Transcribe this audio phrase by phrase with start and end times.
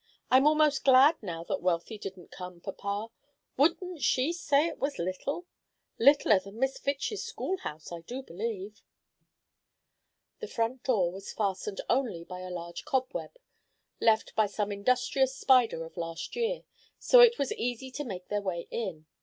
[0.31, 3.11] "I'm almost glad now that Wealthy didn't come, papa.
[3.55, 5.45] Wouldn't she say it was little?
[5.99, 8.81] Littler than Miss Fitch's schoolhouse, I do believe."
[10.39, 13.37] The front door was fastened only by a large cobweb,
[13.99, 16.63] left by some industrious spider of last year,
[16.97, 19.05] so it was easy to make their way in.